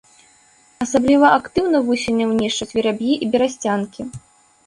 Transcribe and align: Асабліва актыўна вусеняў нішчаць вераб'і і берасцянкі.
Асабліва 0.85 1.27
актыўна 1.39 1.81
вусеняў 1.89 2.33
нішчаць 2.39 2.69
вераб'і 2.77 3.13
і 3.23 3.31
берасцянкі. 3.35 4.01